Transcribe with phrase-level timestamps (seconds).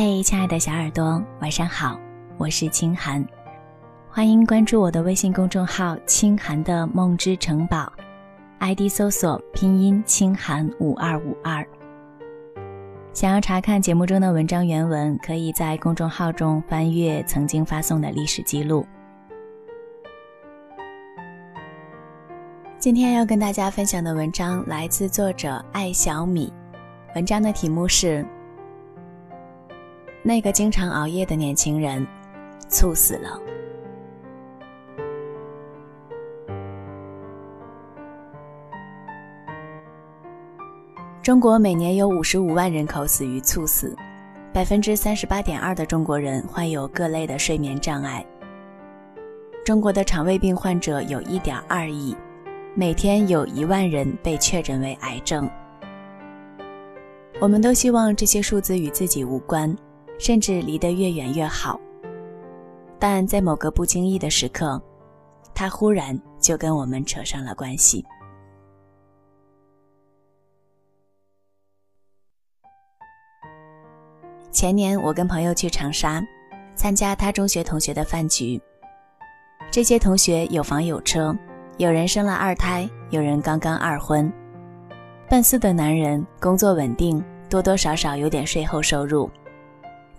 [0.00, 1.98] 嘿，亲爱的小耳朵，晚上好，
[2.36, 3.26] 我是清寒，
[4.08, 7.92] 欢迎关注我的微信公众号“清寒的梦之城堡
[8.60, 11.66] ”，ID 搜索拼音“清寒五二五二”。
[13.12, 18.86] 想要查看节目中的文章原文，可以在公众号中翻阅曾经发送的历史记录。
[22.78, 26.52] 今天要跟大家分享的文章来自作者爱小米，
[27.16, 28.24] 文章的题目是。
[30.22, 32.06] 那个经常熬夜的年轻人，
[32.68, 33.40] 猝死了。
[41.22, 43.94] 中国每年有五十五万人口死于猝死，
[44.52, 48.24] 百分之三十八点二的中国人患有各类的睡眠障碍。
[49.64, 52.16] 中国的肠胃病患者有一点二亿，
[52.74, 55.48] 每天有一万人被确诊为癌症。
[57.40, 59.76] 我们都希望这些数字与自己无关。
[60.18, 61.80] 甚至离得越远越好，
[62.98, 64.80] 但在某个不经意的时刻，
[65.54, 68.04] 他忽然就跟我们扯上了关系。
[74.50, 76.20] 前年，我跟朋友去长沙，
[76.74, 78.60] 参加他中学同学的饭局。
[79.70, 81.36] 这些同学有房有车，
[81.76, 84.32] 有人生了二胎，有人刚刚二婚。
[85.28, 89.30] 奔四的男人工作稳定，多多少少有点税后收入。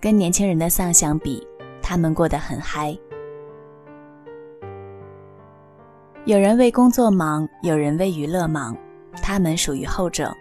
[0.00, 1.46] 跟年轻人的丧相比，
[1.82, 2.96] 他们过得很嗨。
[6.24, 8.74] 有人为工作忙，有人为娱乐忙，
[9.22, 10.34] 他们属于后者。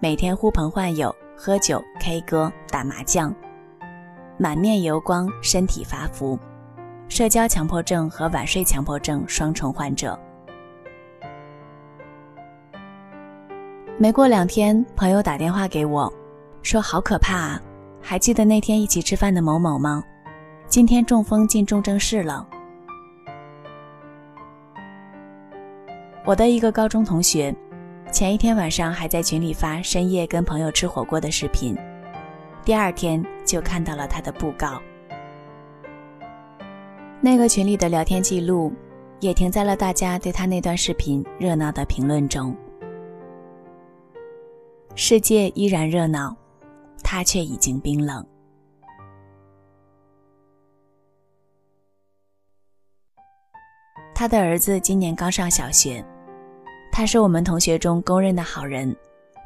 [0.00, 3.34] 每天呼朋唤友，喝酒、K 歌、打麻将，
[4.38, 6.38] 满面油光，身体发福，
[7.10, 10.18] 社交强迫症和晚睡强迫症双重患者。
[13.98, 16.10] 没过两天，朋友打电话给我，
[16.62, 17.62] 说好可怕啊。
[18.02, 20.02] 还记得那天一起吃饭的某某吗？
[20.66, 22.46] 今天中风进重症室了。
[26.24, 27.54] 我的一个高中同学，
[28.10, 31.76] 前一天晚上还在群里发深夜跟朋友吃火锅的视频，
[32.64, 34.80] 第二天就看到了他的布告。
[37.20, 38.72] 那个群里的聊天记录，
[39.20, 42.54] 也停在了大家对他那段视频热闹的评论中。
[44.94, 46.36] 世界依然热闹。
[47.12, 48.26] 他却已经冰冷。
[54.14, 56.02] 他的儿子今年刚上小学，
[56.90, 58.96] 他是我们同学中公认的好人，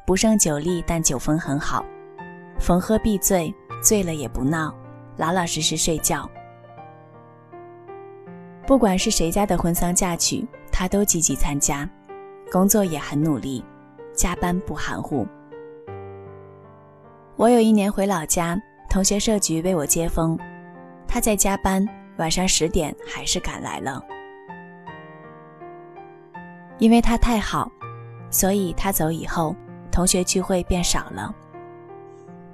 [0.07, 1.85] 不胜酒力，但酒风很好，
[2.61, 4.73] 逢喝必醉，醉了也不闹，
[5.17, 6.31] 老老实实睡觉。
[8.65, 11.89] 不管是谁家的婚丧嫁娶，他都积极参加，
[12.53, 13.65] 工作也很努力，
[14.15, 15.27] 加班不含糊。
[17.37, 18.59] 我有一年回老家，
[18.89, 20.39] 同学社局为我接风，
[21.07, 21.87] 他在加班，
[22.17, 24.03] 晚上十点还是赶来了。
[26.79, 27.71] 因为他太好，
[28.31, 29.55] 所以他走以后，
[29.93, 31.35] 同学聚会变少了。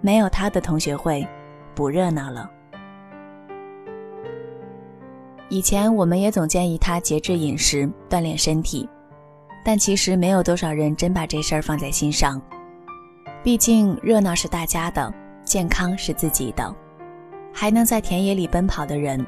[0.00, 1.24] 没有他的同学会，
[1.76, 2.50] 不热闹了。
[5.48, 8.88] 以前我们也总建议他节制饮食，锻炼身体，
[9.64, 12.42] 但其实没有多少人真把这事儿放在心上。
[13.44, 16.72] 毕竟热闹是大家的，健康是自己的。
[17.52, 19.26] 还能在田野里奔跑的人，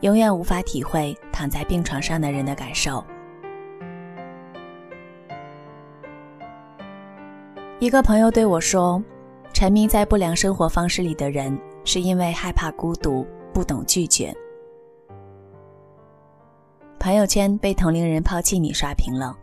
[0.00, 3.04] 永远无法体会躺在病床上的人的感受。
[7.78, 9.00] 一个朋友对我说
[9.54, 13.24] ：“沉迷在不良生活方式里的人，是因为害怕孤独，
[13.54, 14.34] 不懂拒绝。”
[16.98, 19.36] 朋友圈被同龄人抛弃，你刷屏了。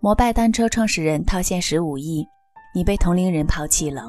[0.00, 2.28] 摩拜单车创始人套现十五亿。
[2.78, 4.08] 你被同龄人抛弃了。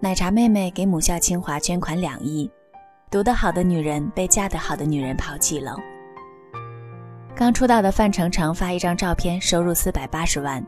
[0.00, 2.50] 奶茶妹妹给母校清华捐款两亿，
[3.08, 5.76] 读得好的女人被嫁得好的女人抛弃了。
[7.32, 10.60] 刚出道的范丞丞发一张照片，收入四百八十万，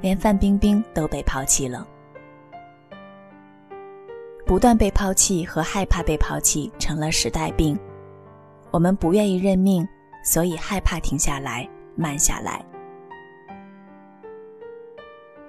[0.00, 1.86] 连范冰冰都被抛弃了。
[4.46, 7.78] 不断被抛弃和害怕被抛弃成了时代病，
[8.70, 9.86] 我们不愿意认命，
[10.24, 12.64] 所以害怕停下来，慢下来。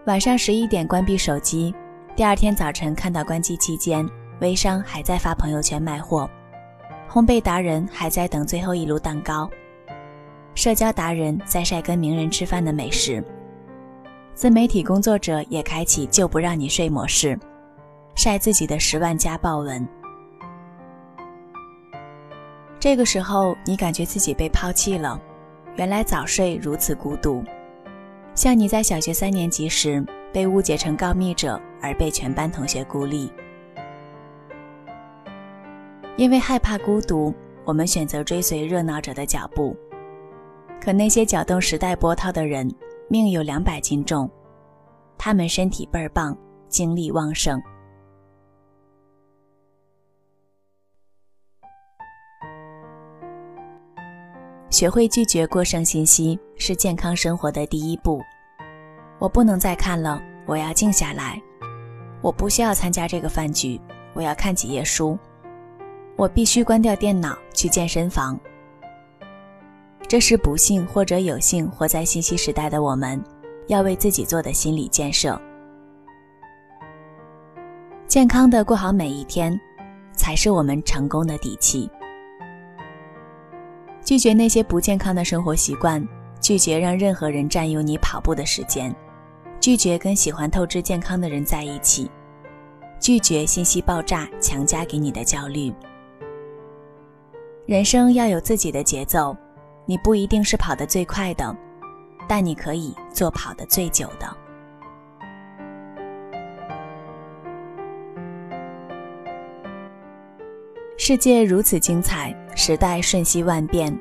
[0.06, 1.74] 晚上十一点关闭手机，
[2.14, 4.06] 第二天早晨看到关机期间，
[4.42, 6.30] 微商还在发朋友圈卖货，
[7.10, 9.50] 烘焙达人还在等最后一炉蛋糕，
[10.56, 13.24] 社交达人在晒跟名人吃饭的美食，
[14.34, 17.40] 自媒体工作者也开启就不让你睡模式，
[18.14, 19.88] 晒自己的十万加爆文。
[22.78, 25.18] 这个时候，你感觉自己被抛弃了，
[25.78, 27.42] 原来早睡如此孤独。
[28.36, 30.04] 像你在小学三年级时，
[30.34, 33.32] 被误解成告密者而被全班同学孤立。
[36.18, 37.34] 因为害怕孤独，
[37.64, 39.76] 我们选择追随热闹者的脚步。
[40.82, 42.70] 可那些搅动时代波涛的人，
[43.08, 44.30] 命有两百斤重，
[45.18, 46.36] 他们身体倍儿棒，
[46.68, 47.62] 精力旺盛。
[54.74, 58.20] 学会拒绝过剩信息是健康生活的第一步。
[59.20, 61.40] 我不能再看了，我要静下来。
[62.24, 63.80] 我不需要参加这个饭局，
[64.16, 65.16] 我要看几页书。
[66.16, 68.36] 我必须关掉电脑，去健身房。
[70.08, 73.24] 这是不幸或者有幸活在信息时代的我们，
[73.68, 75.40] 要为自己做的心理建设。
[78.08, 79.56] 健康的过好每一天，
[80.14, 81.88] 才是我们成功的底气。
[84.14, 86.08] 拒绝那些不健康的生活习惯，
[86.40, 88.96] 拒绝让任何人占用你跑步的时间，
[89.60, 92.12] 拒绝跟喜欢透支健康的人在一起，
[93.00, 95.74] 拒绝信息爆炸强加给你的焦虑。
[97.66, 99.36] 人生要有自己的节奏，
[99.88, 101.58] 你不一定是跑得最快的，
[102.30, 104.32] 但你可以做跑得最久的。
[111.00, 113.98] 世界如此精彩，时代瞬息万变，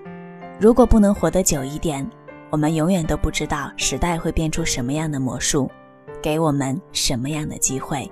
[0.61, 2.09] 如果不能活得久一点，
[2.51, 5.71] 我们永远都不知道时代会变出什么样的魔术，
[6.23, 8.11] 给我们什么样的机会。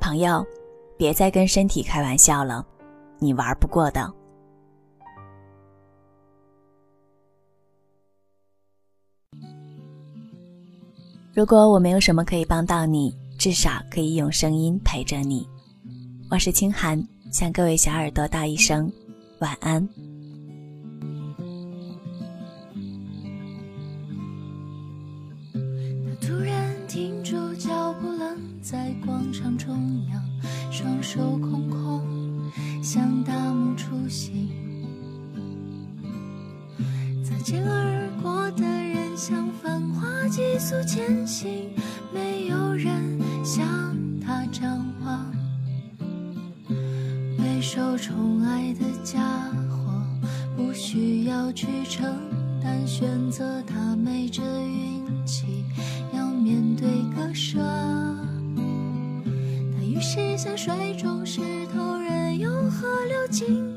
[0.00, 0.44] 朋友，
[0.98, 2.66] 别再跟身体开玩笑了。
[3.18, 4.12] 你玩不过的。
[11.32, 15.48] 如果我没有什么可以帮到你，至少可以用声音陪着你。
[16.30, 17.02] 我是清寒，
[17.38, 18.90] 向各位小耳朵道一声
[19.40, 19.86] 晚安。
[25.52, 32.02] 他突然停住脚步，愣在广场中央，双手空空。
[32.82, 34.48] 像大幕初醒，
[37.22, 41.68] 擦肩而过的人像繁花急速前行，
[47.76, 49.20] 受宠爱的家
[49.68, 50.02] 伙
[50.56, 52.10] 不需要去承
[52.58, 55.62] 担，选择他没这运气，
[56.14, 57.58] 要面对割舍。
[58.56, 61.42] 他于是像水中石
[61.74, 61.98] 头。
[61.98, 63.75] 任由河流经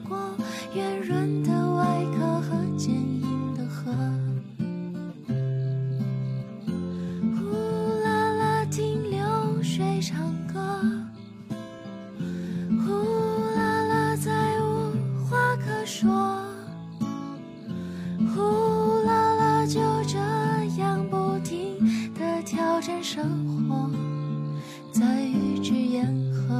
[23.19, 23.89] 生活，
[24.93, 26.55] 在与之言和。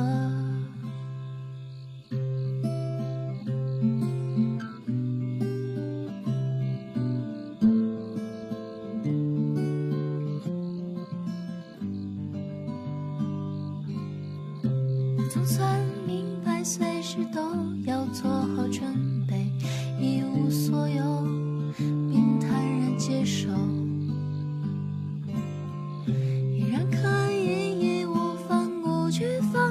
[15.32, 17.40] 总算明白，随时都
[17.86, 19.09] 要做好准备，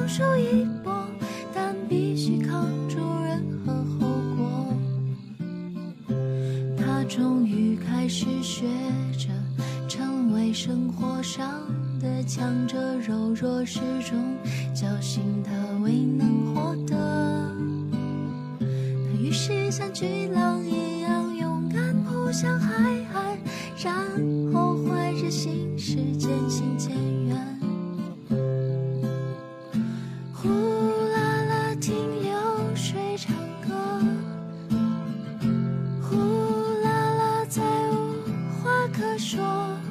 [0.09, 1.07] 手一搏，
[1.55, 4.75] 但必须扛住任何后果。
[6.77, 8.67] 他终于开始学
[9.19, 9.29] 着
[9.87, 11.63] 成为生活上。
[12.01, 14.37] 的强者柔弱始终
[14.73, 15.51] 侥幸他
[15.83, 16.97] 未能获得，
[18.61, 18.67] 他
[19.21, 22.73] 于是像巨浪一样勇敢扑向海
[23.13, 23.37] 岸，
[23.83, 23.93] 然
[24.55, 26.95] 后怀着心事渐行渐
[27.27, 27.58] 远。
[38.99, 39.88] 可说。